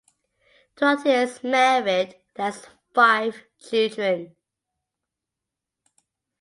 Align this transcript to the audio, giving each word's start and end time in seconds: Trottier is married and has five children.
Trottier 0.75 1.25
is 1.27 1.43
married 1.43 2.15
and 2.35 2.45
has 2.53 2.65
five 2.91 3.43
children. 3.59 4.35